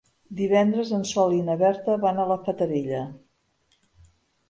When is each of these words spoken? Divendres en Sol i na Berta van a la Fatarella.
Divendres 0.37 0.93
en 0.99 1.05
Sol 1.09 1.37
i 1.37 1.43
na 1.51 1.59
Berta 1.61 1.99
van 2.07 2.25
a 2.25 2.29
la 2.35 2.41
Fatarella. 2.51 3.07